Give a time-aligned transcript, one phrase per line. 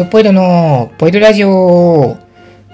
[0.00, 2.16] トポイドのポイドラジオ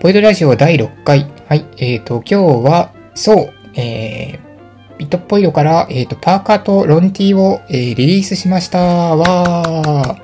[0.01, 1.27] ポイドラジオ第6回。
[1.49, 1.67] はい。
[1.77, 8.79] えっ、ー、と、今日は、そう、えー、ビットポイドから、えっ、ー、と、パーカーとロンティーを、えー、リリースしました。
[8.79, 10.17] わー。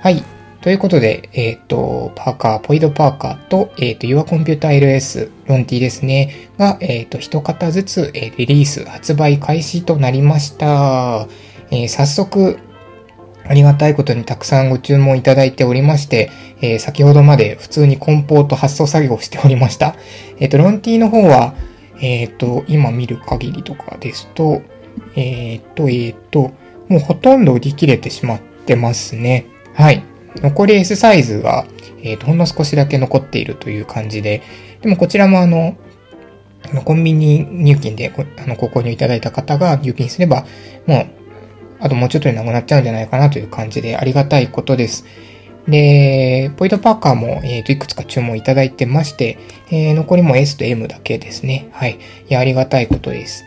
[0.00, 0.24] はい。
[0.60, 11.28] ということで、えっ、ー、と、パーカー、ポイドパーカーと、えっ、ー、と、Your Computer LS、ロンティですね、が、えっ、ー、と、一方ずつ、えリリース、発売開始となりました。
[11.70, 12.58] え早速、
[13.48, 16.30] ありがたいことにたくさんご注文いただいておりまして、
[16.60, 19.96] えー、先ほどまで普通に梱包と発送作業をしておりました。
[20.38, 21.54] えっ、ー、と、ロンティの方は、
[22.00, 24.62] えっ、ー、と、今見る限りとかですと、
[25.16, 26.52] えっ、と、えっ、と、
[26.88, 29.46] もうほとんど売り切れてしまってますね。
[29.74, 30.04] はい。
[30.36, 31.66] 残り S サイズが、
[32.02, 34.42] えっ、と、ほんの少しだけ残っているという感じで、
[34.82, 35.76] でもこちらもあの、
[36.84, 40.44] コンビニ入金であのご購入いただいた方が入金すれば、
[40.86, 41.17] もう
[41.80, 45.04] あともうちょっとでなくなっちゃうんじゃないかなという感じでありがたいことです。
[45.68, 49.38] で、ポイントパーカーも、え、ー、と、いくつか注文いただいてまして、
[49.70, 51.68] えー、残りも S と M だけですね。
[51.72, 51.98] はい。
[52.28, 53.44] いや、ありがたいことです。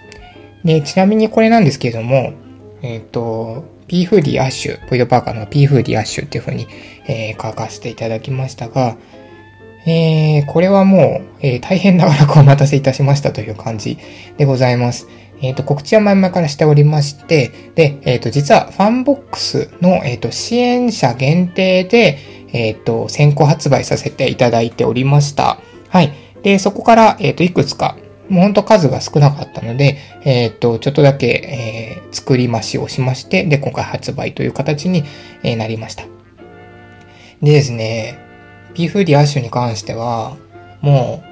[0.64, 2.34] で、ちなみにこれなんですけれども、
[2.84, 6.68] えっ、ー、と、P フーディアッシュ、ポイントパーカーの P フーディアッシュっていう風に、
[7.08, 8.98] えー、書かせていただきましたが、
[9.88, 13.98] えー、これはもう、えー、大変長らくお待たせいたしましたという感じ
[14.38, 15.08] でございます。
[15.42, 22.20] えっ、ー、と、告知は前々からしておりまして、で、えっ、ー、と、実はファンボックスの、えっ、ー、と、支援者限定で、
[22.54, 25.60] えっ、と、先行発売させていただいておりました。
[25.90, 26.14] はい。
[26.44, 27.98] で、そこから、えっ、と、いくつか、
[28.30, 35.04] もうほんと数が少なかったので、えっ、と、ちょっとだけ、え作り増しをしまして、で、今回発売という形に、
[35.44, 36.04] えなりました。
[37.42, 38.20] でですね、
[38.74, 40.38] P フーディーアッシュに関しては、
[40.82, 41.24] も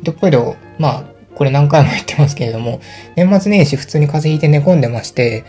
[0.00, 1.04] う、どっぽいど、まあ、
[1.34, 2.80] これ何回も言ってますけれども、
[3.16, 5.44] 年末年始普通に風邪ひいて寝込んでまして、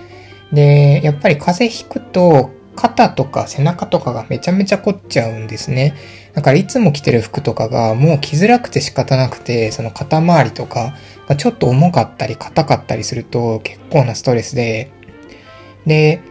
[0.51, 5.95] で、やっぱり風邪ひくと、肩とか背中とかがめちゃめちゃ凝っちゃうんですね。
[6.33, 10.93] だからいつも着てる服とかがもう着づらくて仕方なくて、その肩周りとか
[11.27, 14.91] がちょっと重かったり硬かったりすると結構なストレスで、
[15.85, 16.21] で、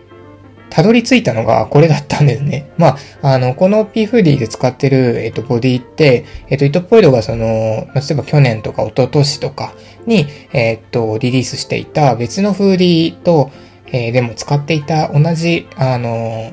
[0.75, 2.69] たどり着いたのがこれだったんですね。
[2.79, 9.73] まあ、あの、この P フーディーで使ってる、えっ、と、ボディって、えっ、と、イトポイドがその、例えば去年とか一昨年とか
[10.07, 13.53] に、えっ、と、リリースしていた別のフーディーと、
[13.93, 16.53] え、でも使っていた同じ、あの、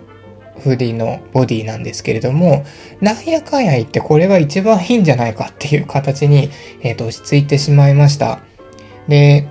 [0.60, 2.64] フーディーのボディなんですけれども、
[3.00, 6.52] なんやかんや言ってこれが一番いいんじゃないかっていう形に、
[6.84, 8.42] えっ、と、落ち着いてしまいました。
[9.08, 9.48] で、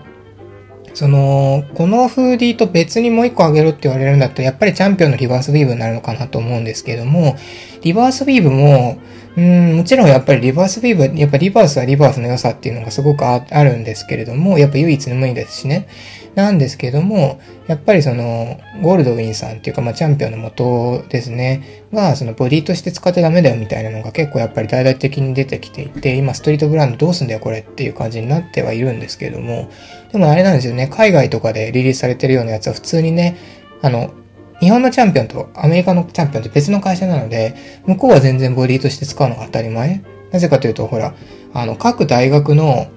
[0.94, 7.36] その、このフーディーと別にもう一個あげろって言われるんだったら、やっぱりチャンピオンのリバースウィーブになるのかなと思うんですけども、
[7.82, 8.98] リバースビーブも、
[9.36, 15.88] うん、もちろんやっぱりリバースビーブ、やっぱリバースはリバースの良さっていうのがすごくあるんですけれども、やっぱ唯一無二ですしね。
[16.34, 29.70] なんですけども、やっぱりその、ゴールドウィンさんっていうか、まあ、チャンピオンの元ですね、が、そのボディとして使ってダメだよみたいなのが結構やっぱり大々的に出てきていて、今ストリートブランドどうすんだよこれっていう感じになってはいるんですけれども、
[30.12, 33.36] でもあれなんですよね、海外とかでリリースされてるようなやつは普通にね、
[33.82, 34.12] あの、
[34.60, 37.54] 日本のチャンピオンとアメリカのチャンピオンって別の会社なので、
[37.86, 40.02] 向こうは全然ボディとして使うのが当たり前。
[40.30, 41.14] なぜかというと、ほら、
[41.52, 42.88] あの、各大学の、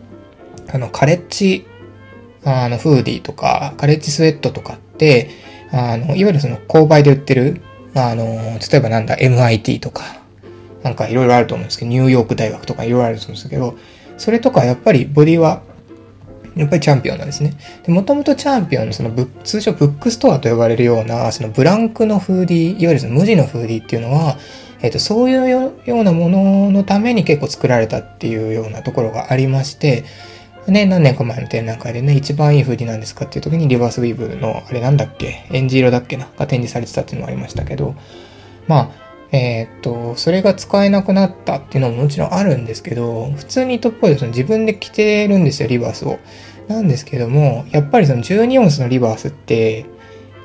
[0.71, 1.65] あの、カレッジ
[2.45, 5.29] あの、フーディーとか、カレッジスウェットとかって、
[5.71, 7.61] あの、いわゆるその購買で売ってる、
[7.95, 10.03] あの、例えばなんだ、MIT とか、
[10.83, 13.77] なんかいろいろあると思うんですけど、ニューヨーク大学とかいろいろあると思うんですけど、
[14.17, 15.61] それとかやっぱりボディは、
[16.55, 17.53] やっぱりチャンピオンなんですね。
[17.83, 19.11] で、もともとチャンピオンのその
[19.43, 24.37] 通称ブックストアと呼ばれるような、そのブランクのフーディー、いわゆるその無地のフーディーっていうのは、
[24.81, 30.03] えっ、ー、と、そういうようなもののために結構作られたっていうようなところがありまして、
[30.67, 37.95] ね、何年か前の展覧会でね、一番いい風になんですかっていう時にリバースウィーブの、あれなんだっけ、エンジ色だっけな、が展示されてたっていうのもありましたけど、
[38.67, 39.02] まあ、
[39.33, 46.19] えー、っと、それが使えなくなったっていうのももちろんあるんですけど、普通にトップでその自分で着てるんですよ、リバースを。
[46.67, 49.85] なんですけども、やっぱりその12オンスのリバースって、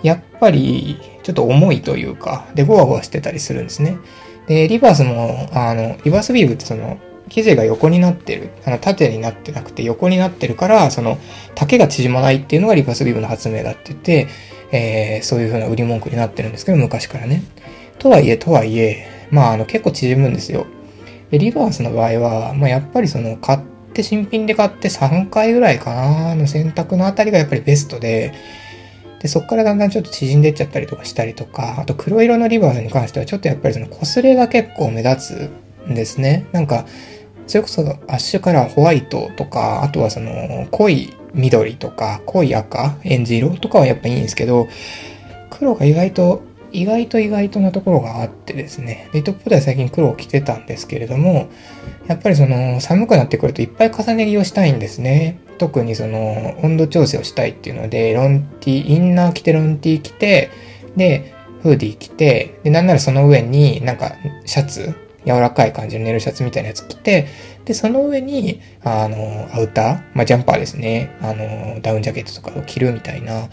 [0.03, 3.99] やっぱりちょっと重いというか、で、ゴワゴワしてたりするんですね。
[4.47, 6.99] で、リバースも、あの、リバースウィーブってその、
[7.29, 11.19] 生地が横になってる、あの縦になってなくて横になってるから、その
[11.55, 14.29] 丈が縮まないっていうのがリバースビームの発明だって言って、
[14.73, 17.43] えー、そういう風な売り文句になってるんですけど、昔からね。
[17.99, 20.67] とはいえ、とはいえ、まあ、あの、結構縮むんですよ。
[21.31, 23.61] で、リバースの場合は、まあ、やっぱりその、買っ
[23.93, 28.33] て、新品で買って3回ぐらいかな、の選択のあたりがやっぱりベストで、
[29.21, 35.51] で、そこからだんだんちょっと縮んでっちゃったりとかしたりとか、あと黒色のリバースに関してはちょっとやっぱりその擦れが結構目立
[35.85, 36.47] つんですね。
[36.53, 36.87] なんか、
[37.49, 44.69] それこそアッシュカラーホワイトとか、あとはその濃い緑とか濃い赤、エンジ色とかはやっぱいいんですけど、
[45.51, 46.43] 黒が意外と
[46.73, 51.49] 意外と意外となところがあってですね、でトップでは最近黒を着てたんですけれども、
[52.07, 55.41] やっぱりその寒くなってくるといっぱい重ね着をしたいんですね。
[55.59, 60.51] 特にその温度調整をしたいっていうので、ロンティー、インナー着てロンティー着て、
[60.97, 64.13] で、フーディー着て、で、なんならその上になんか
[64.45, 64.95] シャツ、
[65.27, 67.27] 柔らかい感じのネルシャツみたいなやつ着て、
[67.65, 71.11] で、その上に、あの、アウター、まあ、ジャンパーですね。
[71.21, 73.51] あの、ダウンジャケットとかを着るみたいな、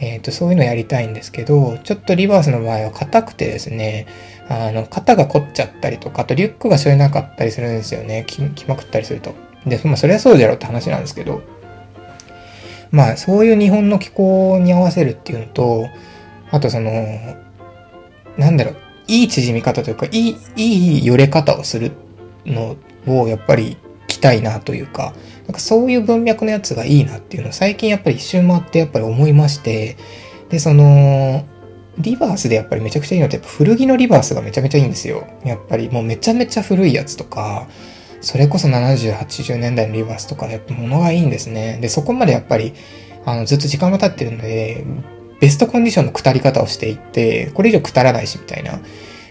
[0.00, 4.06] えっ、ー、と、そういうのやりたいんですけど、ちょっとリバースの場合は硬くてですね、
[4.48, 8.24] あの、肩が凝っちゃったりとか、あとリュックが背負えなかったりするんですよね。
[8.26, 9.34] 着まくったりすると。
[9.66, 11.42] で、まあ、それはそうじゃろうって話なんですけど、
[12.90, 15.86] まあ、そういう日本の気候に合わせるっていうのと、
[16.50, 16.90] あとその、
[18.36, 18.76] なんだろう、
[19.08, 21.92] いい縮み方というか、いい、いい揺れ方をする
[22.46, 25.14] のをやっぱり着たいなというか、
[25.48, 29.96] なんかそういう文脈のやつがいいなっていうのを最近やっぱり一周回ってやっぱり思いまして、
[30.50, 31.46] で、その、
[31.96, 35.26] リバースでやっぱりめちゃくちゃいいのってやっぱ古着のリバースがめちゃめちゃいいんですよ。
[35.44, 37.66] やっぱりもうめちゃめちゃ古いやつとか、
[38.20, 41.78] それこそ70、80年代のリバースとかやっぱ物がいいんですね。
[41.80, 42.74] で、そこまでやっぱり、
[43.24, 44.84] あの、ずっと時間が経ってるので、
[45.40, 48.80] ベストコンディションの下り方をしていって、これ以上下らないしみたいな。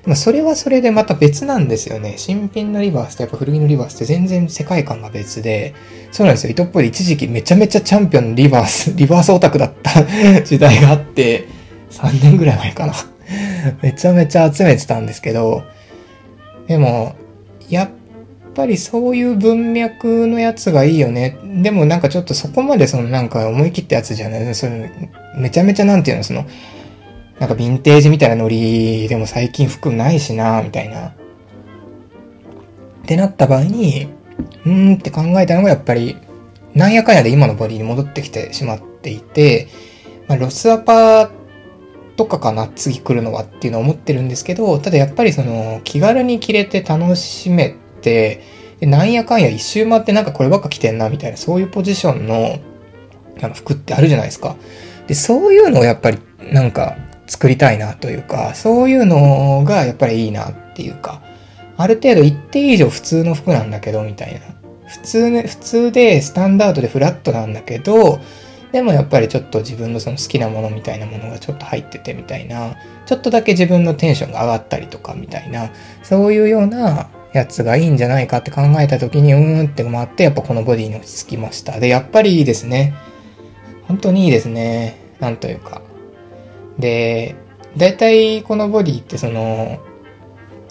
[0.08, 2.14] まあ、それはそれでまた別なんですよね。
[2.16, 5.76] 新品のリバースとやっぱ古着のリバースって全然世界観が別で、
[6.14, 6.52] そうなんですよ。
[6.52, 10.02] 糸っぽい一時期めちゃめちゃチャンピオンのリバース、 リバースオタクだった
[10.44, 11.44] 時代があって、
[11.92, 12.94] 3年ぐらい前かな
[13.84, 15.64] めちゃめちゃ集めてたんですけど、
[16.70, 17.16] でも、
[17.70, 17.90] やっ
[18.56, 21.38] ぱりそういう文脈のやつがいいよね。
[21.44, 24.56] でもなんかちょっとそこまでそのなんか思い切ったやつじゃない。
[24.56, 24.88] その
[25.38, 26.46] めちゃめちゃなんていうの、その、
[27.40, 31.10] なんかヴィンテージみたいなノリでも最近服ないしな、みたいな。
[31.10, 31.14] っ
[33.06, 34.08] てなった場合に、
[34.66, 36.18] うーんって考えたのがやっぱり、
[36.74, 39.68] なんやかんやで今のボディに戻ってきてしまっていて、
[40.28, 41.32] まあ、ロスアパ
[42.18, 48.42] とかかな、次来るのはっていうのは思ってるんですけど、ただやっぱりその、気軽に着れて楽しめて、
[48.80, 52.60] でなんやかんや一周回ってなんかこればっか着てんな、みたいな、そういうポジションの、
[53.42, 54.56] あの服ってあるじゃないですか。
[55.08, 56.18] で、そういうのをやっぱり、
[56.52, 61.22] なんか、作りたいなというか、そういうのがやっぱりいいなっていうか、
[61.78, 64.40] ある程度一定以上普通の服なんだけど、みたいな。
[64.88, 68.20] 普通ね、普通でスタンダードでフラットなんだけど、
[68.72, 72.76] でもやっぱりちょっと自分のその好きなものみたいなものがちょっと入っててみたいな、
[73.06, 75.72] ちょっとだけ自分のテンションが上がったりとかみたいな、
[76.04, 81.80] そういうようなやつがいいんじゃないかって考えた時に、うーんって回って、やっぱこのボディに落ち着きました。
[81.80, 82.94] で、やっぱりいいですね。
[83.88, 84.98] 本当にいいですね。
[85.20, 85.82] なんというか。
[86.80, 87.36] で、
[87.76, 89.80] だいたいこのボディってその、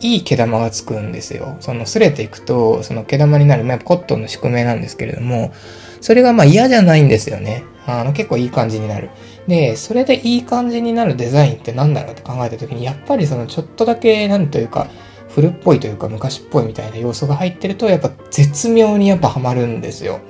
[0.00, 1.56] いい毛玉がつくんですよ。
[1.60, 5.52] その擦れていくと、その毛玉になる、まあ、コットンの宿命なんですけれども、
[6.00, 7.64] それがまあ嫌じゃないんですよね。
[7.86, 9.10] あの結構いい感じになる。
[9.46, 14.88] で、それでいい感じになるデザインって何だろうって考えた時に、やっぱりそのちょっとだけ、なんというか、
[15.30, 20.20] 古っぽいというか昔っぽいみたいな要素が入ってると、やっぱ絶妙にやっぱハマるんですよ。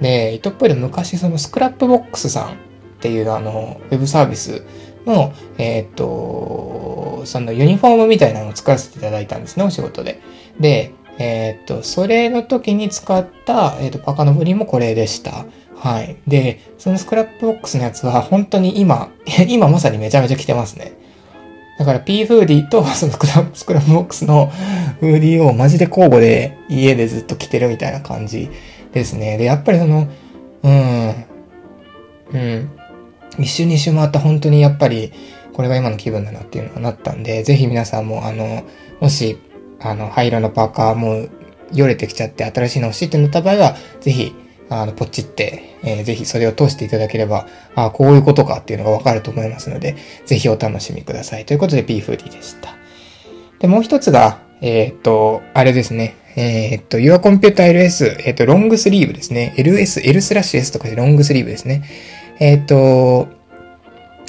[0.00, 2.56] で、糸っぽいで昔そのスクラップボックスさんっ
[3.00, 4.64] ていうあの、ウェブサービス
[5.08, 10.20] の、えっ、と、そのユニフォームみたいなのを作らせていただいたんですね、お仕事で。
[10.60, 15.46] で、えっ、と、それの時に使った、えっ、と、パーカーのボディもこれでした。
[15.76, 16.16] はい。
[16.26, 19.10] で、そのスクラップボックスのやつは本当に今、
[19.48, 20.92] 今まさにめちゃめちゃ着てますね。
[21.78, 24.50] だから P フーディーとそのクラスクラップボックスの
[24.98, 28.50] フーディーをマジで交互で家でずっと着てるみたいな感じ
[28.92, 29.38] ですね。
[29.38, 30.08] で、やっぱりその、
[30.64, 31.14] うん、
[32.32, 32.70] うん、
[33.38, 35.12] 一周二周回った本当にやっぱり、
[35.52, 38.64] これが今の気分だなっていうのがなったんで、ぜひ皆さんもあの、
[39.00, 39.38] もし、
[39.80, 41.28] あの、灰色のパーカーも
[41.72, 44.34] よれてきちゃって新しいの欲しいってなった場合は、ぜひ、
[44.70, 51.44] あの、ポチって、えー、ぜひそれを通していただければ、ああこういうことかっていうのがわかると思いますので、ぜひお楽しみください。
[51.44, 52.70] ということで、P フーディでした。
[53.58, 56.16] で、もう一つが、えー、っと、あれですね。
[56.36, 59.54] えー、っと、Your Computer LS、えー、っと、ロングスリーブですね。
[59.56, 61.82] LS、L スラッシュ S とかでロングスリーブですね。
[62.38, 63.28] えっ、ー、と、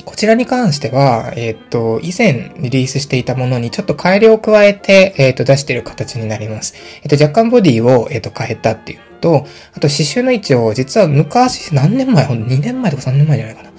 [0.06, 6.74] こちらに関しては、えっ、ー、と、以前リリースしていたものにちょっと改良を加えて、えっ、ー、と、出している形になります。
[7.04, 13.70] えっ、と、若干ボディを、えっ、と、変えたっていうのと、あと、刺繍の位置を、実は昔、何年前、ほんと2年前とか3年前じゃないかな。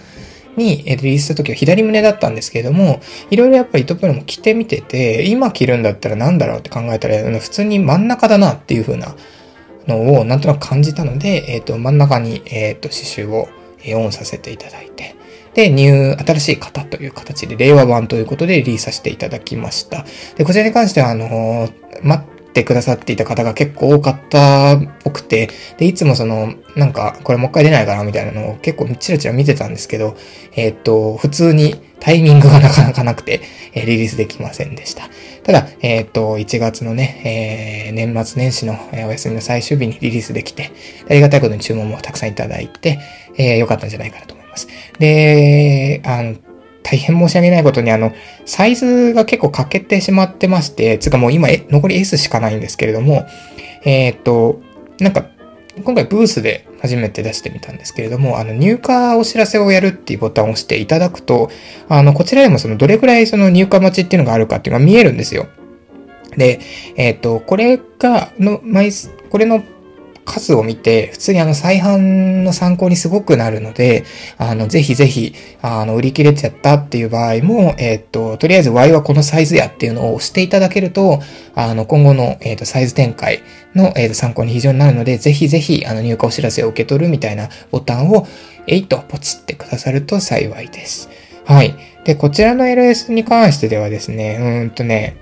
[0.56, 9.16] に、えリリースした時は左胸だったんですけれども、いろいろやっぱり糸プロも着てみてて、今着るんだったら何だろうって考えたら、普通に真ん中だなっていう風な
[9.86, 13.48] のをなんとなく感じたので、えっ、と、真ん中に、えっ、と、刺繍を
[13.94, 15.16] オンさせていただいて、
[15.54, 20.04] で、ニュー、新しい型という形で、令和版ということでリリースさせていただきました。
[20.36, 21.68] で、こちらに関しては、あの
[22.02, 30.16] 待ってくださっていた方が結構多かったっぽくて、で、いつもその、なんか、これもう一回出ないかなみたいなのを結構チラチラ見てたんですけど、
[30.54, 33.40] えー、っと、普通にタイミングがなかなかなくて、
[33.74, 35.08] え、リリースできませんでした。
[35.42, 40.70] ただ、えっ、と、1月のね、えー、年末年始の、お休みの最終日にリリースできて、
[41.08, 42.98] ありがたいことに注文もたくさんいただいて、
[43.36, 44.68] えー、よかったんじゃないかなと思います。
[44.98, 46.36] で、あの、
[46.82, 48.12] 大変申し訳ないことに、あの、
[48.46, 53.26] サイズが結構欠けてしまってまして、つかもう今、残り S しかないんですけれども、
[53.84, 54.60] えっ、と、
[54.98, 55.26] なんか、
[55.84, 61.50] 今回ブースで初めて出してみたんですけれども、あの、入荷お知らせをやるっていうボタンを押していただくと、
[61.88, 65.46] あの、こちらでもその、どれくらいその入荷待ちっていうのがあるかっていうのが見えるんですよ。
[66.36, 66.60] で、
[66.96, 69.62] えっ、と、これが、の、枚数、これの
[70.30, 74.04] 数を見て、普通にあの再販の参考にすごくなるので、
[74.38, 81.20] あの、ぜひぜひ、あの、売り切れちゃったっていう場合も、えっ、ー、と、とりあえず Y はこのサイズやっていうのを押していただけると、
[81.54, 83.42] あの、今後の、えっ、ー、と、サイズ展開
[83.74, 88.26] の、えっ、ー、と、参考に非常になるので、ぜひぜひ、あの、入荷お知らせを受け取るみたいなボタンを、
[88.66, 91.08] えいとポチってくださると幸いです。
[91.44, 91.74] はい。
[92.04, 95.16] で、こちらの LS に関してではですね、うんとね、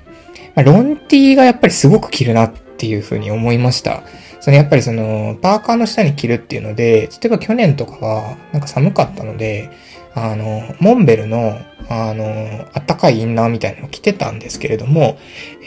[0.54, 4.02] ま、ロンティがやっぱりすごく着るなっていうふうに思いました。
[4.40, 9.70] そのやっぱりその、パーカーの下に着るっていうので、例えば去年とかは、なんか寒かったので、
[10.14, 15.18] あの、モンベルの、あの、あったかいインナーみたいなのを着てたんですけれども、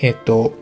[0.02, 0.54] えっ、と、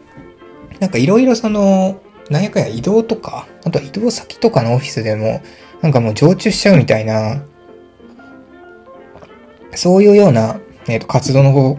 [0.79, 5.41] なんかいろいろその、なんやかや移動とか、あとは移動先とかのオフィスでも、
[5.81, 7.43] なんかもう常駐しちゃうみたいな、
[9.75, 11.77] そういうような、えっ、と、活動の方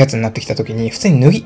[0.00, 1.44] やつになってきた時に、普通に脱ぎ、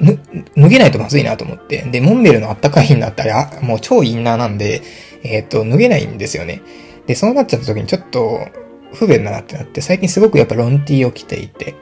[0.57, 1.83] 脱げないとまずいなと思って。
[1.91, 4.83] で、モンベルのあったかいインナーってあれ、もう超インナーなんで、
[5.23, 6.61] えっ、ー、と、脱げないんですよね。
[7.07, 8.41] で、そうなっちゃった時にちょっと
[8.93, 11.75] 不便だなってなって、最近すごくやっぱロンティーを着ていて。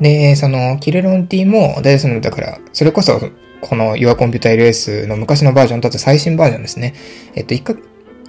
[0.00, 3.20] で、その、着るロンティーも、だいその、だから、それこそ、
[3.62, 6.94] この Your Computer LS の昔のバージョンとあと最新バージョンですね。
[7.34, 7.74] えっと、一か、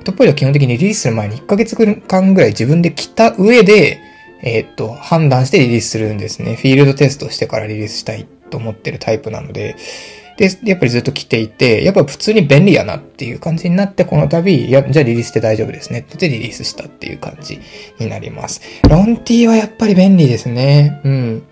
[0.04, 4.00] トップイは基本的にリリースする前に1ヶ月間ぐらい自分で着た上で、
[4.44, 6.56] えー、っと、判断してリリースするんですね。
[6.56, 9.76] フィールドテストしてからリリースしたいと思ってるタイプなので、
[10.38, 17.60] で、やっぱりずっと来ていて、やっぱ普通に便利やなっていう感じになって、この度、いや、じゃあリリースで大丈夫ですねって言ってリリースしたっていう感じ
[18.00, 18.62] になります。
[18.90, 21.00] ロンティはやっぱり便利ですね。
[21.04, 21.44] うん。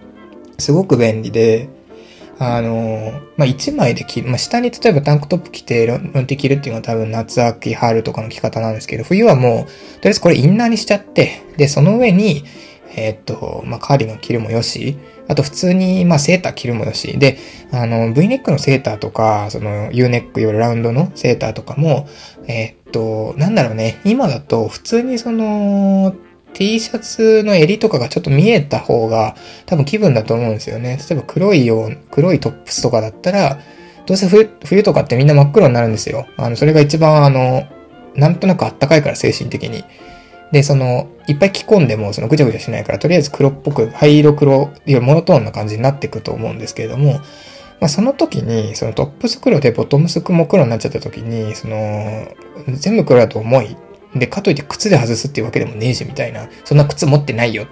[0.57, 1.69] すごく便利で、
[2.39, 4.29] あの、まあ、1枚で着る。
[4.29, 9.69] まあ、下に例えばタンクトップ着てロンティ着るっていうのは多分夏、秋、春とかの着方なんですけど、冬はもう、とり
[10.05, 12.43] あえずこれインナーにしちゃって、で、その上に、
[12.95, 17.17] えー、っと、まあ、カーディガン着るもよし、あと普通に、まあ、セーター着るもよし。
[17.17, 17.37] で、
[17.71, 22.07] あの、V ネックのセーターとか、その U ネックよりラウンドのセーターとかも、
[22.47, 26.15] えー、っと、なんだろうね、今だと普通にその、
[26.53, 30.97] T シャツの襟とかがちょっと見えた方が多分気分だと思うんですよね。
[31.09, 33.59] 例えば黒いよう、黒いトップスとかだったら、
[34.05, 36.27] どうせ冬冬とかってみんな真っ黒になるんですよ。
[36.37, 37.65] あの、それが一番あの、
[38.15, 39.85] なんとなくあったかいから精神的に。
[40.51, 47.13] で、その、いっぱい着込んでも、そのぐちゃぐちゃしないから、とりあえず黒っぽく、灰色黒、いや、モノトーンな感じになっていくと思うんですけれども、
[47.79, 52.27] まあ、その時に、そのトップス黒でボトムスも黒になっちゃった時に、その、
[52.67, 53.77] 全部黒だと重い。
[54.15, 56.47] で、かといって靴で外すっていうわけでもねえし、みたいな。
[56.65, 57.65] そんな靴持ってないよ。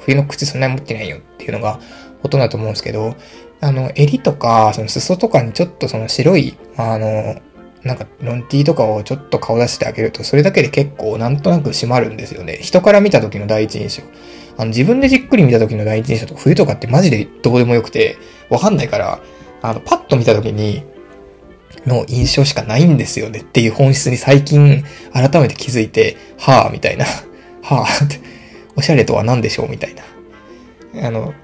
[0.00, 1.80] 冬の靴そんなに持ってないよっていうのが、
[2.22, 3.14] ほとんどだと思うんですけど、
[3.60, 7.36] あの、襟とか、その裾とかにちょっとその白い、あの、
[7.82, 12.58] なんか、ロンティーとかをちょっと顔出してあげると、それだけで結構なんとなく締まるんですよね。
[12.60, 14.02] 人から見た時の第一印象。
[14.56, 18.18] あの、自分でじっくり見た時の第一印象とか、冬とかってマジでどうでもよくて、
[18.48, 19.20] わかんないから、
[19.62, 20.82] あの、パッと見た時に、
[21.86, 27.04] の印象しかないんですよねっていう本質に最近改めて気づいて、はぁ、みたいな。
[27.62, 28.20] はぁ、って、
[28.76, 31.06] おしゃれとは何でしょうみたいな。
[31.06, 31.34] あの、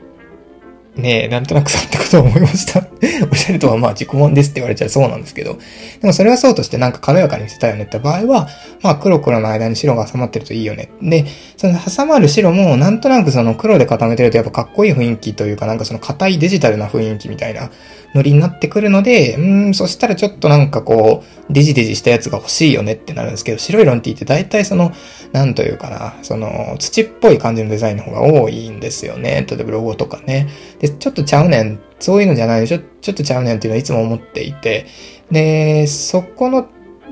[0.96, 2.86] ねえ、なんとなくそうってことを思いました。
[3.30, 5.58] おしゃれとはまあ自己満ですって言われちゃうそうなんですけど、
[6.00, 8.48] でもそれはそうとしてなんか軽やかに見せたいよねって場合は、
[8.82, 10.90] まあ黒黒の間に白が挟まってるといいよね。
[11.00, 11.24] で、
[11.56, 17.70] その挟まる白もなんとなくその黒で固めてるとやっぱかっこいい雰囲気というかなんかその硬いデジタルな雰囲気みたいな
[18.14, 24.92] ノリになってくるので、うん、そしたらちょっとなんかこう、デジデジしたやつが欲しいよねってなるんですけど、白いロンティって大体その、
[25.32, 29.46] なんというかな、その、土っぽい感じのデザインの方が多いんですよね。
[29.48, 30.48] 例えばロゴとかね。
[30.80, 31.80] で、ちょっとちゃうねん。
[32.00, 34.86] そういうのじゃないちょ、ちょっとちゃうねんっていうのはいつも思っていて。
[35.30, 36.68] で、そこの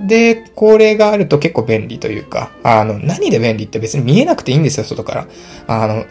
[0.07, 5.29] で、これがあると結構便利というか、あの、何で便利って別に見えなくていいんですよ、外から。
[5.67, 6.05] あの、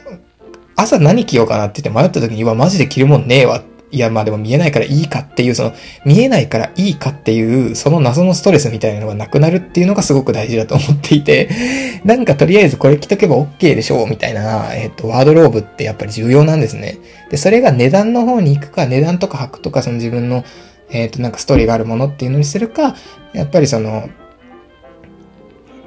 [0.76, 5.74] 朝何着ようかなって言って迷った時に、うわ、マジで着るもんねえわっいや、まあでも見えないからいいかっていう、その、
[6.06, 11.50] 見えないからいいかっていう、その謎のストレスみたいなのがなくなるっていうのがすごく大事だと思っていて、
[12.06, 16.98] なんかとりあえずこれ着とけば OK でしょうみたいな、えっ、と、ワードローブってやっぱり重要なんですね。
[17.32, 20.44] で、それが値段の方に行くか、値段とか履くとか、その自分の、
[20.92, 22.96] えっ、と、なんかストーリーがあるものっていうのにするか、
[23.34, 24.10] やっぱりその、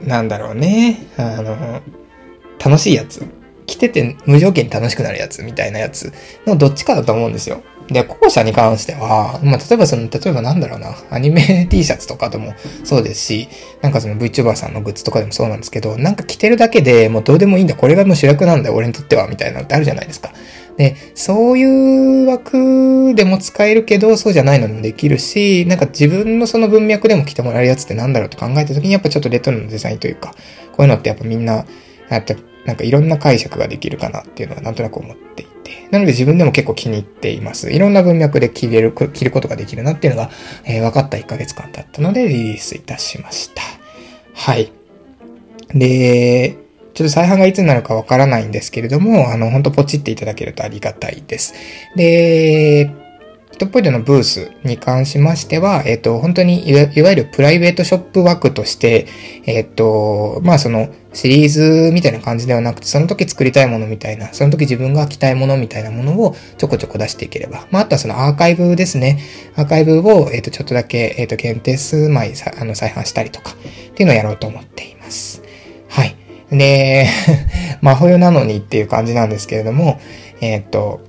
[0.05, 1.81] なんだろうね、あの、
[2.59, 3.25] 楽しいやつ
[3.73, 6.13] 着てて無条件に楽しくなるやつみたいなやつ
[6.47, 7.63] のどっちかだと思うんですよ。
[7.89, 13.49] で、後者に関しては、まあ、例えばその、例えばなんだろうな、アニメ T シャツとかでもそうですし、
[13.81, 20.33] なんかその VTuber さんのグッズとかでもそうなんですけど、なんか着てるだけでもうどうでもいいんだ、これがもう主役なんだよ、俺にとっては、みたいなのってあるじゃないですか。
[20.77, 30.35] で、そういう枠でも使えるけど、そうじゃないのもできるし、なんか自分のその文脈でも着てもらえるやつってなんだろうと考えた時に、やっぱちょっとレトロのデザインというか、
[30.73, 31.67] こういうのってやっぱみんな、
[32.09, 35.53] やって、なんかいろんな解釈ができるかなっていうのはなんとなく思っていて。
[35.91, 37.71] なので自分でも結構気に入っています。
[37.71, 40.31] いろんな文脈で着れる、着ることができるなっていうのが、
[40.65, 43.63] えー、分かった1ヶ月間だったのでリリースいたしました。
[44.35, 44.73] はい。
[45.75, 46.57] で、
[46.95, 51.55] ちょっと再販がいつになるかわからないんですけれども、あの、ほんとポチっていただけるとありがたいです。
[51.97, 52.91] で、
[53.59, 59.07] トップポイントのブースに関しましては、えっ、と、本当にいわゆるプライベートショップ枠として、
[59.47, 67.67] えっ、と、まあそのシリーズみたいな感じではなくて、その時作りたいものみたいな、その時自分が着たいものみたいなものをちょこちょこ出していければ。
[67.71, 69.21] まああとはそのアーカイブですね。
[69.55, 75.43] アーカイブを、えっ、と、ちょっとだけ、えっ、と、限定数枚さあの再販したりとか、っていうのをやろうと思っています。
[75.89, 76.17] はい。
[76.51, 77.07] で、
[77.81, 80.01] 魔法なのにっていう感じなんですけれども、
[80.41, 81.01] えっ、と、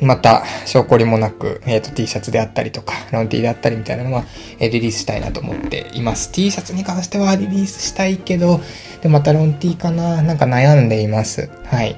[0.00, 4.24] また、証拠りもなく、えっ、ー、と、T シャツであったりとか、ロン T であったりみたいなのは、
[4.58, 6.30] えー、リリースしたいなと思っています。
[6.32, 8.60] T シャツに関してはリリースしたいけど、
[9.02, 11.50] で、またロン T かななんか悩んでいます。
[11.64, 11.96] はい。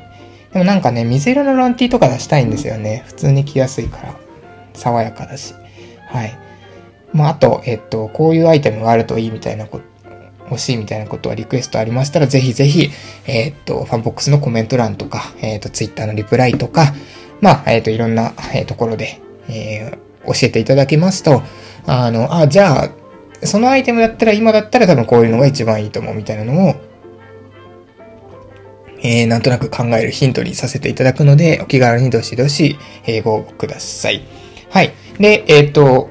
[0.52, 3.02] でもなんかね、水色のロン T とか出したいんですよね。
[3.06, 4.14] 普通に着やすいから。
[4.74, 5.54] 爽やかだし。
[6.06, 6.38] はい。
[7.12, 9.84] まあ、あと、えっ、ー、と、こういうアイテムがあるといいみたいなこと、
[10.50, 12.90] 欲しいみたいなことはリクエストありましたら、ぜひぜひ、
[13.26, 16.94] えっ、と、ファンボックスのコメント欄とか、えっ、と、ツイッターのリプライとか、
[17.40, 21.42] まあ、えっ、ー、と、いろんな、えー、ところで、えー、教えていただけますと、
[21.86, 22.90] あの、あ、じゃあ、
[23.46, 26.74] そのアイテムだったら、今だったら多分こういうのが一番いいと思うみたいなのを、
[29.00, 34.22] えー、なんとなく考えるヒントにさせていただくので、お気軽にどしどし、えー、ごください。
[34.70, 34.92] はい。
[35.18, 36.10] で、えっ、ー、と、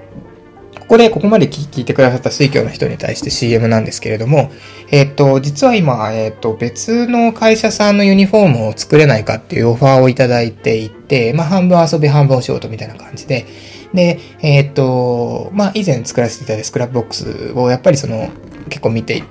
[0.88, 4.52] ここで、ここまで聞いてくださった水教の人に対して CM なんですけれども、
[4.90, 13.46] えっ、と、実は今、えっ、と、別の会社さんのユニフォームを作れないかっていうオファーをいただいていて、まあ、半分遊び、半分お仕事みたいな感じで、
[13.94, 18.30] で、えっ、と、まあ、以前作らせていただいたスクラップボックスをやっぱりその、
[18.70, 19.24] 結構見て、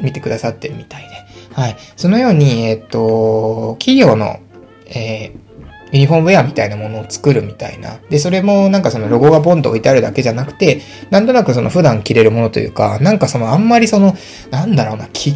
[0.00, 1.08] 見てくださってるみたいで、
[1.52, 1.76] はい。
[1.96, 4.40] そのように、えっ、と、企業の、
[4.86, 5.45] えー、
[5.92, 7.98] ユニフォームウェアみたいなものを作るみたいな。
[8.10, 14.16] で、それもなんかそのロゴがボンと置いてあるだけじゃなくて、なんとなくその普段着れるものというか、なんかそのあんまりその、
[14.50, 15.34] なんだろうな、き、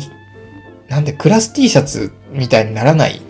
[0.88, 3.20] なんでクラス T シャツみたいにならない。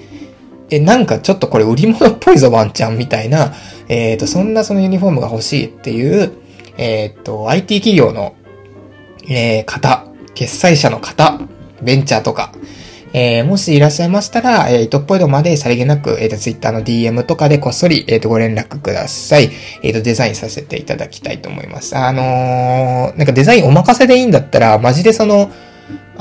[0.70, 3.52] え、なんかちょっとこれ売り物っぽいぞワンちゃんみたいな、
[3.88, 6.32] えっ、ー、と、そんなそのユニフォームが欲しいっていう、
[6.78, 8.34] えっ、ー、と、IT 企業の、
[9.28, 11.40] えー、方、決済者の方、
[11.82, 12.52] ベンチャーとか、
[13.12, 19.50] えー、もしいらっしゃいましたら、えー、糸っぽいのまでさりげなく、えっ、ー、と、ツイッターの DM とかでこっそり、えっ、ー、と、ご連絡ください。
[19.82, 21.96] えっ、と、デザインさせていただきたいと思います。
[21.96, 25.50] あのー、なんかデザインお任せでいいんだったら、マジでその、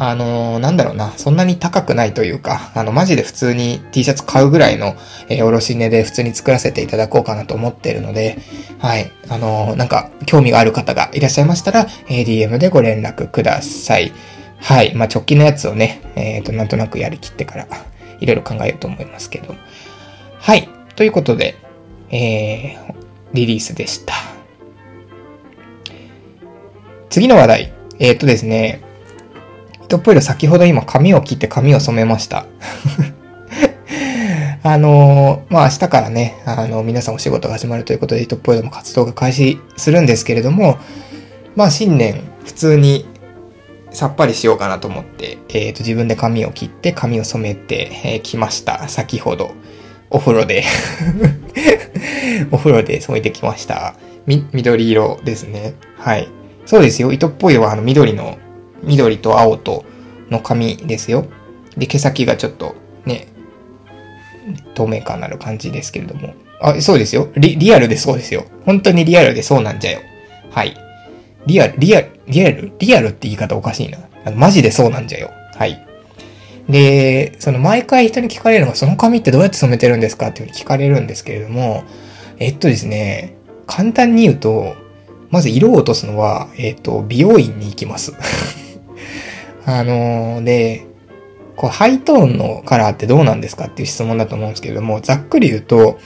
[0.01, 4.95] あの、なんだろうな、そんなに高くないというか、あの、マジで普通に T シャツ買うぐらいの、
[5.27, 8.39] えー、おろし値で普通に作らせていただこうかなと思ってるので、
[8.79, 14.13] はい、あの、なんか、興味がある方がいらっしゃいましたら、え DM でご連絡ください。
[14.59, 14.93] はい。
[14.93, 17.67] まあ、直近のやつをね、えっ、ー、と、なんとなくやりきってから、
[18.19, 19.55] いろいろ考えようと思いますけど。
[20.37, 20.69] はい。
[20.95, 21.55] ということで、
[22.11, 22.95] えー、
[23.33, 24.13] リリースでした。
[27.09, 27.73] 次の話題。
[27.99, 28.81] えっ、ー、とですね、
[29.87, 32.45] トップイロ先ほど今髪を切って髪を染めました。
[34.61, 40.77] あのー、まあ、明日からね、あの、皆さんお仕事が始まるということで、トップイロも活動が開始するんですけれども、
[41.55, 43.07] まあ、新年、普通に
[43.91, 48.87] さっぱりしようかなと思って、えっ、ー、と、自分で髪を切って髪を染めて、えー、きました。
[48.87, 49.51] 先ほど。
[50.11, 50.63] お風呂で
[52.51, 53.95] お風呂で染めてきました。
[54.25, 55.75] み、緑色ですね。
[55.97, 56.27] はい。
[56.65, 57.11] そうですよ。
[57.11, 58.37] 糸っぽいはあの緑の、
[58.83, 59.85] 緑と青と
[60.29, 61.25] の髪ですよ。
[61.77, 62.75] で、毛先がちょっと
[63.05, 63.27] ね、
[64.73, 66.33] 透明感のある感じですけれども。
[66.61, 67.29] あ、そうですよ。
[67.35, 68.45] リ、リアルでそうですよ。
[68.65, 69.99] 本当にリアルでそうなんじゃよ。
[70.51, 70.75] はい。
[71.45, 73.97] リアル、リアル、リアルリアルって言い方おかしいな。
[74.25, 75.31] あのマジでそうなんじゃよ。
[75.55, 75.85] はい。
[76.69, 81.83] で、その毎回人に聞かれるのが、その髪ってどうやって染めてるんですかっていうふうに聞かれるんですけれども、
[82.37, 84.75] えっとですね、簡単に言うと、
[85.31, 88.13] まず色を落とすのは、えっと、美容院に行きます。
[89.65, 90.85] あのー、で、
[91.55, 95.99] こう、ハイトーンのカラーってどうなんですかっていう質問だと思うんですけれども、ざっくり言うと、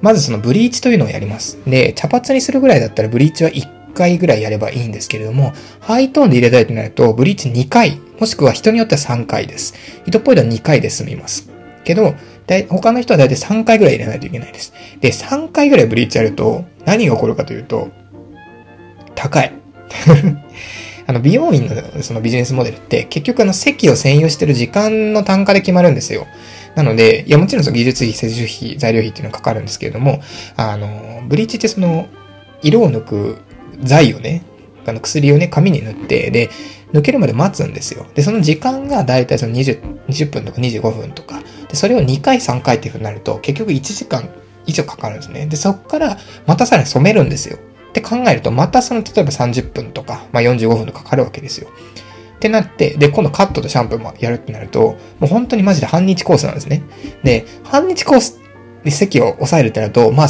[0.00, 1.58] まずそのブリーチというのをやります。
[1.66, 9.74] で、茶髪にするぐらいだったらブリーチは1回ぐらいやればいいんですけれども、ハイトーンで入れたいとなると、ブリーチ2回、もしくは人によっては3回です。
[10.06, 11.50] 糸っぽいのは2回で済みます。
[11.84, 12.14] けど、
[12.68, 14.72] 他の人はだいたい3回ぐらい入れないといけないです。
[15.00, 17.90] で、3回ぐらいブリーチやると、何が起こるかというと、
[19.14, 19.52] 高い。
[21.06, 26.26] あの、美容院のそのビジネスモデルって、結局あの、席を占有してる時間の単価で決まるんですよ。
[26.74, 30.20] なので、いや、もちろんその技術費、施術費、材料費っていうのがかかるんですけれども、
[30.56, 32.06] あの、ブリーチってその、
[32.62, 33.38] 色を抜く
[33.82, 34.42] 剤をね、
[34.86, 36.50] あの薬をね、紙に塗って、で、
[36.92, 38.06] 抜けるまで待つんですよ。
[38.14, 44.28] で、その時間がだいたいその20、20分とか25分とか、で、それを2回3回っていう風になると、結局1時間
[44.66, 45.46] 以上かかるんですね。
[45.46, 47.58] で、そこからまたさらに染めるんですよ。
[47.88, 51.68] って考えると、またその、例えば30分とか、まあ45分とかかかるわけですよ。
[52.36, 56.82] ってなって、で、今度カットとシャンプーもやるってなると、もう本当にマジで半日コースなんですね。
[57.22, 58.40] で、半日コース
[58.84, 60.28] で席を抑えるってなると、まあ、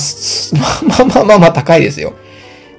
[0.86, 2.14] まあまあまあまあ高いですよ。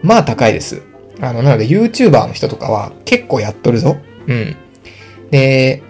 [0.03, 0.83] まあ高いです。
[1.21, 3.97] あの、なので YouTuber の人とかは結構やっとるぞ。
[4.27, 4.55] うん。
[5.31, 5.81] で、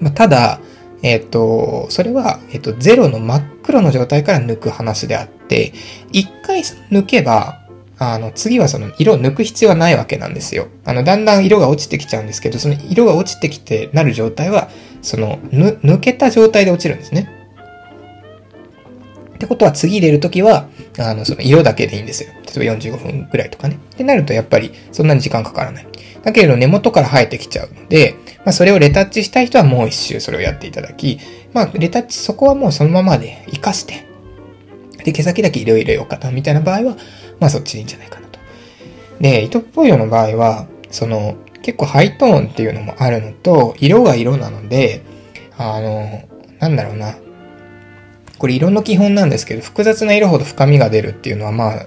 [0.00, 0.60] まあ、ただ、
[1.02, 5.72] えっ、ー、と、それは、えっ、ー、と、ゼロの真っ黒の状態から抜く話であって、
[6.12, 7.60] 一回抜けば、
[7.98, 10.68] あの、次はその色を抜く必要はないわけなんですよ。
[10.84, 14.70] あの、だんだん色が落ちてきちゃうんですけど、その色が落ちてきてなる状態は、
[15.02, 17.30] その、ぬ、抜けた状態で落ちるんですね。
[19.34, 22.30] ってことは次入れるときは、あの、その色だけでいいんですよ。
[22.54, 23.78] 例えば45分ぐらいとかね。
[23.94, 25.86] ってなるとやっぱりそんなに時間かからない。
[26.22, 31.18] だけれど根元から生えてきちゃうので、まあそれをレタッチしたい人はもう一周それをやっていただき、
[31.52, 34.06] まあレタッチそこはもうそのままで活かして、
[35.04, 36.96] で、毛先だけ色入れようかなみたいな場合は、
[37.38, 38.38] まあそっちでいいんじゃないかなと。
[39.20, 45.02] で、糸っぽい色の場合は、その結構ハイトーンっていうのもあるのと、色が色なので、
[45.56, 47.16] あの、なんだろうな。
[48.38, 51.86] これ色の基本なんですけど、複雑な色ほど深みが出るっていうのはまあ、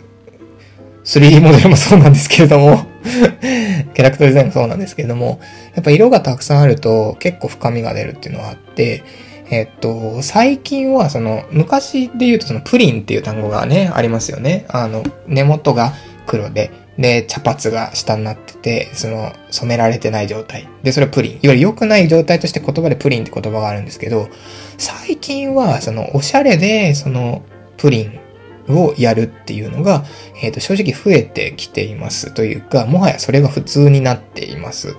[1.04, 2.86] 3D モデルもそうなんですけれども
[3.94, 5.40] キャラクターデザインもそうなんですけれども、
[5.76, 9.04] やっぱ色がたくさんあると結構深みが出るっていうのはあって、
[9.50, 14.66] えっと、最近はその、昔で言うとそのプリンっていう単語がね、ありますよね。
[14.70, 15.94] あの、根元が
[16.26, 20.68] 黒で、で、茶髪が下になってて、その、染められてない状態。
[20.84, 21.32] で、それはプリン。
[21.34, 24.30] いわゆる良くない状態として言葉でプリンって言葉があるんですけど、
[24.78, 27.42] 最近は、その、おしゃれで、その、
[27.78, 28.20] プリン
[28.70, 30.06] をやるっていうのが、
[30.42, 34.96] えっ、ー、と、正直増えてきていますというか、もはやそれが普通になっています。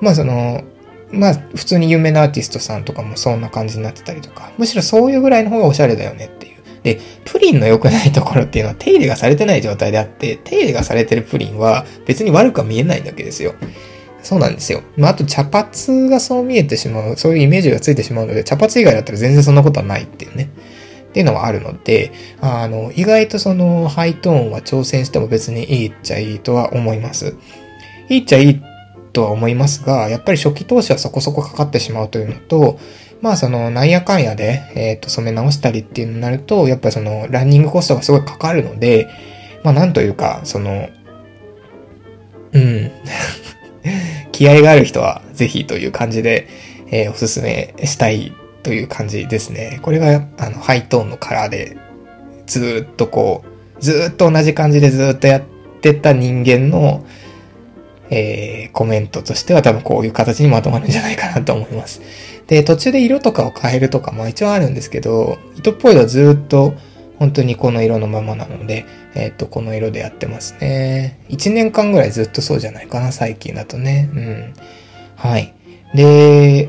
[0.00, 0.62] まあその、
[1.10, 6.52] まあ普通に有名なアーティストさんとかもそんな感じになってたりとか、むしろそういうぐらいの方がおしゃれだよねっていう。
[6.82, 13.54] で、プリンの良くないところっていうのは手入れがされてない状態であって、手入れがされてるプリンは別に悪くは見えないだけですよ。
[14.22, 14.82] そうなんですよ。
[14.96, 20.48] まあ、あと茶髪がそう見えてしまう、そういうイメージがついてしまうので、茶髪以外だったら全然そんなことはないっていうね。
[21.12, 27.36] っていうのはあるので、あの、意外とそのハイトーンは挑戦しても別にいいっちゃいいとは思います。
[28.08, 28.62] いいっちゃいい
[29.12, 32.78] とは思いますが、やっぱり初期投資はそこそこかかってしまうというのと、
[33.20, 39.10] まあそのなんやかんやで、えっ、ー、と染め直したりっていうのになると、やっぱりそのランニングコストがすごいかかるので、
[39.62, 40.88] まあなんというか、その、
[42.52, 42.90] うん。
[44.32, 46.48] 気合がある人はぜひという感じで、
[46.90, 49.80] えー、おすすめしたいという感じですね。
[49.82, 51.76] これが、あの、ハイトーンのカラーで、
[52.46, 53.44] ずっとこ
[53.78, 55.42] う、ずっと同じ感じでずっとやっ
[55.80, 57.04] てた人間の、
[58.10, 62.02] えー、コメントとしては多分こういう形にまとまるんじゃないかなと思います。
[62.46, 66.74] で、途中で色とかを変えるとかも一応あるんですけど、糸っぽいのはずっと
[67.18, 71.20] 本当にこの色のままなので、えっ、と、この色でやってますね。
[71.28, 74.10] 1年間ぐらいずっとそうじゃないかな、最近だとね。
[74.12, 74.54] うん。
[75.16, 75.54] はい。
[75.94, 76.68] で、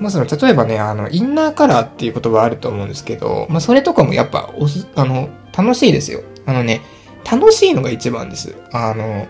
[0.00, 6.22] まあその、例えばね、あの、インナーカラーっていう言葉あると思うんですけど、まあそれとかもやっぱ、おす、あの、楽しいですよ。
[6.46, 6.82] あのね、
[7.30, 8.54] 楽しいのが一番です。
[8.72, 9.26] あの、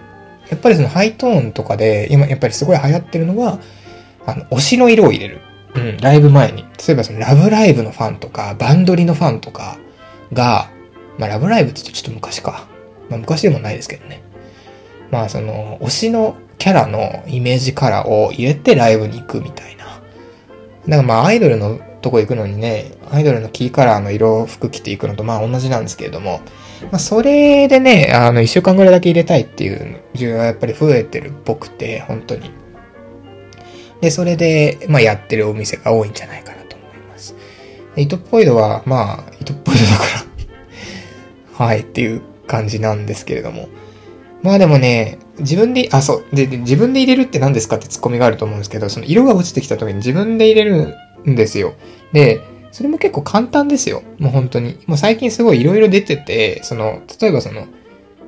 [0.51, 3.59] やっぱりそのハイトーンとかで、今やっぱりすごい流行ってるのは、
[4.27, 5.41] あの、推しの色を入れる。
[5.75, 6.63] うん、ライブ前に。
[6.63, 9.79] 例えばそのラブライブのファンとか、バンドリのファンとか
[10.33, 10.71] が、
[11.19, 12.67] まあラブライブって言うとちょっと昔か。
[13.11, 14.23] まあ昔でもないですけどね。
[15.11, 19.78] まあその、推しのキャラのイメージカラーを入れてライブに行くみたいな。
[20.89, 26.41] だからまあアイドルのとこ行くのにね、アイドルのキーカラーの色服着ていくのとまあ同じなんですけれども、
[26.85, 32.51] まあそれでね、あの一週間ぐらいだけ入れたいっていう需要はやっぱり増えてるっぽくて、本当に。
[34.01, 37.35] で、それで、まあやってるお店が多いんじゃないかなと思います。
[37.97, 40.05] 糸っぽいのは、まあ、糸っぽいのだか
[41.59, 43.69] ら はいっていう感じなんですけれども。
[44.43, 46.37] まあでもね、自分で、あ、そう。
[46.37, 50.97] で、で自分で入れるって何ですかってツッコミがあると思うんですけど、その色が落ちてきた時に自分で入れる
[51.29, 51.75] んですよ。
[52.13, 54.03] で、それも結構簡単ですよ。
[54.19, 54.79] もう本当に。
[54.87, 57.67] もう最近すごい色々出てて、その、例えばその、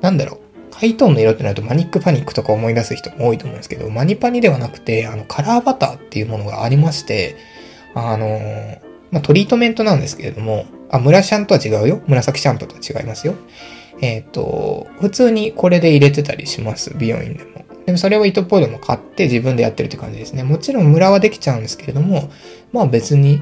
[0.01, 0.41] なんだろう。
[0.75, 7.35] ハイトーンの色ってなるとマニックパニックとか思い出す人も多いと思うんですけど、マニパニではなくて、あの、カラーバターっていうものがありまして、
[7.93, 8.39] あの、
[9.11, 12.01] まあ、トリートメントなんですけれども、あ、村シャンとは違うよ。
[12.07, 13.35] 紫シャンプーとは違いますよ。
[14.01, 16.93] えっ、ー、と、普通にこれで入れてたりします。
[16.97, 17.51] 美容院でも。
[17.85, 20.43] でもそれを糸っぽいのも買って自分でやってるって感じですね。
[20.43, 22.29] もちろんムラはできちゃうんですけれども、
[22.73, 23.41] まあ別に、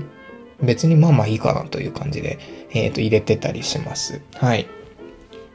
[0.62, 2.40] 別にまあまあいいかなという感じで、
[2.72, 4.22] えっ、ー、と入れてたりします。
[4.36, 4.68] はい。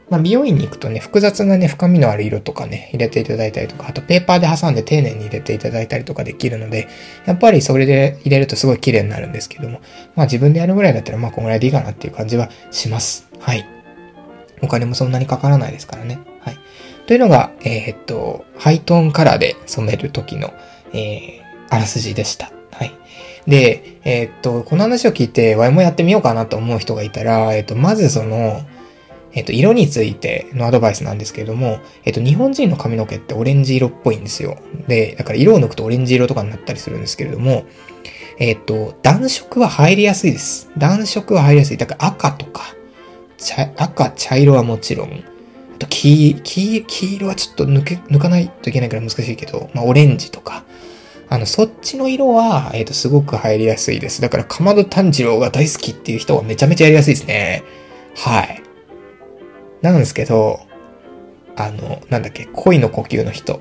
[0.09, 6.87] まあ、美容院に行くとね、複雑なね、深みのある色とかね、入れていただいたりとか、あとペーパーで挟んで丁寧に入れていただいたりとかできるので、
[7.25, 9.81] やっぱりそれで入れるとすごい綺麗になるんですけども、
[10.15, 13.27] まあ自分でやるぐらいだったら、まあこんぐらいでいいかなっていう感じはします。
[13.39, 13.74] はい。
[14.65, 16.19] お金もそんなにかからないですからね。
[16.41, 16.57] はい。
[17.07, 20.53] というのが、えー、っと、ハイトーンカラーで染める時の、
[20.93, 22.51] えー、あらすじでした。
[22.71, 22.91] はい。
[23.47, 28.61] で、えー、っと、この話を聞いて、ワイもやってみようかなと思う人がいたら、えっと、まずその、
[29.33, 34.57] えっと、色についてのアドバイスなんですけれども、えっと、日本人の髪の毛ってオレンジ色っぽいんですよ。
[34.87, 37.65] で、だから色を抜くとオレンジ色とかになったりするんですけれども、
[38.39, 40.69] えっと、暖色は入りやすいです。
[40.77, 41.77] 暖色は入りやすい。
[41.77, 42.63] だから赤とか、
[43.45, 45.23] 茶赤、茶色はもちろん、
[45.75, 50.65] あと黄、黄、黄色はちょっと抜け、抜かないといけないから難しいけど、まあ、オレンジとか、
[51.29, 54.19] あの、そっちの色は、えっ、と、すごく入りやすいです。
[54.21, 57.63] だから、かまど炭治郎が大好きっていう人はめちゃめちゃやりやすいですね。
[58.15, 58.61] はい。
[59.81, 60.59] なんですけど、
[61.55, 63.59] あの、なんだっけ、恋の呼吸の人。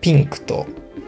[0.00, 0.66] ピンクと、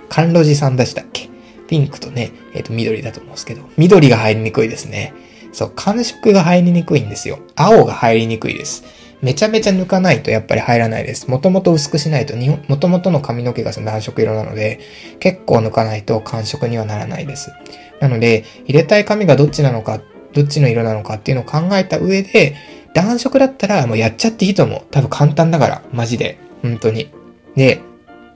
[0.08, 1.28] 甘露寺さんでしたっけ？
[1.68, 5.14] ピンクとね、えっ、ー、と、緑だと思うんですけど、緑が入りにくいですね。
[5.54, 7.38] そう、感触が入りにくいんですよ。
[7.54, 8.84] 青が入りにくいです。
[9.22, 11.30] めちゃめちゃ抜かないとやっぱり入らないです。
[11.30, 14.80] もともと薄くしないと、もともとの髪の毛が暖色色なので、
[15.20, 17.52] 結構抜かないと感触にはならないです。
[18.00, 20.00] なので、入れたい髪がどっちなのか、
[20.34, 22.56] どっちの色なのかっていうのを考えた上で、
[22.92, 24.82] 暖色だったらもうやっちゃっていいと思う。
[24.90, 26.36] 多分簡単だから、マジで。
[26.62, 27.10] 本当に。
[27.56, 27.80] で、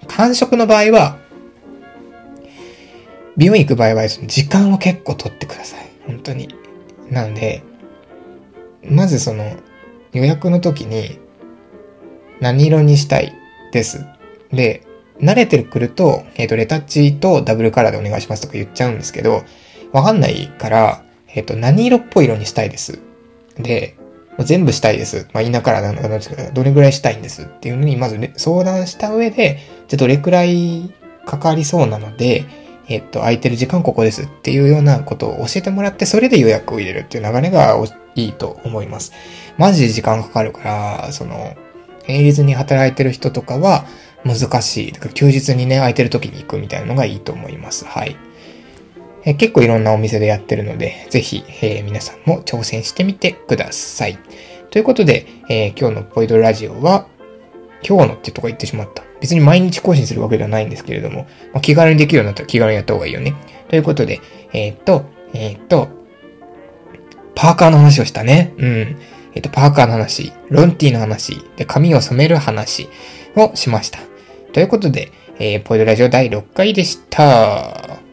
[0.07, 1.19] 寒色の場合は、
[3.37, 5.87] 美容院行く場合は、時間を結構取ってください。
[6.07, 6.49] 本当に。
[7.11, 7.63] なので、
[8.85, 9.57] まずその、
[10.13, 11.19] 予約の時に、
[12.41, 13.33] 何色にしたい
[13.73, 14.05] です。
[14.53, 14.83] で、
[15.21, 19.43] 慣れてくると、えっ、ー、と、レタッチとダブルカラーでお願いしますとか言っちゃうんですけど、
[19.93, 23.01] わかんないから、えっ、ー、と、何色っぽい色にしたいです。
[23.59, 23.97] で
[24.37, 25.29] も、全部したいです。
[25.33, 30.95] まあ、田舎からなんですけど、どれぐらいしたいんですっていうのに、まず、ね、相談した上で、じゃどれくらい
[31.27, 32.45] かかりそうなので、
[32.89, 37.77] えっと、空いてる時間ここですっていうようなことを教えてもらって、それで予約を入れるっていう流れが
[38.15, 39.13] いいと思います。
[39.59, 41.55] マジで時間かかるから、その、
[42.05, 43.85] 平日に働いてる人とかは
[44.25, 44.93] 難しい。
[44.93, 47.85] だから休日にね、空いてる時に行くみたいなのがいいと思います。
[47.85, 48.17] はい。
[49.25, 54.19] え結構いろんなお店でやってるので、ぜひ、えー、皆さんも挑戦してみてください。
[54.71, 57.07] ということで、えー、今日のポイドラジオは、
[57.87, 59.08] 今日のってとこ言ってしまった。
[59.21, 63.35] 別に毎日更新するわけではないんですけれども、まあ、気軽にできるようになったら気軽にやった方がいいよね。
[63.69, 64.21] ということで、
[64.53, 65.05] えー、っと、
[65.35, 65.89] えー、っと、
[67.35, 68.55] パーカーの話をしたね。
[68.59, 68.97] うん。
[69.35, 72.89] えっと、パーカーの話、ロンティーの話、で、髪を染める話
[73.37, 74.01] をしました。
[74.53, 78.08] ということで、えー、ポイドラジオ第6回でした。